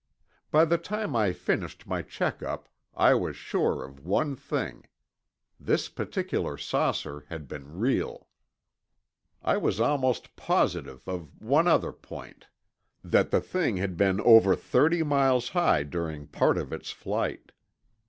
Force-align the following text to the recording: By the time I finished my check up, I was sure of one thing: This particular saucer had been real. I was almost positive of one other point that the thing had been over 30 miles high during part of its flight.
By 0.49 0.65
the 0.65 0.79
time 0.79 1.15
I 1.15 1.31
finished 1.31 1.85
my 1.85 2.01
check 2.01 2.41
up, 2.41 2.67
I 2.95 3.13
was 3.13 3.35
sure 3.35 3.85
of 3.85 3.99
one 4.03 4.35
thing: 4.35 4.87
This 5.59 5.89
particular 5.89 6.57
saucer 6.57 7.25
had 7.29 7.47
been 7.47 7.77
real. 7.77 8.25
I 9.43 9.57
was 9.57 9.79
almost 9.79 10.35
positive 10.35 11.07
of 11.07 11.39
one 11.39 11.67
other 11.67 11.91
point 11.91 12.47
that 13.03 13.29
the 13.29 13.41
thing 13.41 13.77
had 13.77 13.95
been 13.95 14.19
over 14.21 14.55
30 14.55 15.03
miles 15.03 15.49
high 15.49 15.83
during 15.83 16.25
part 16.25 16.57
of 16.57 16.73
its 16.73 16.89
flight. 16.89 17.51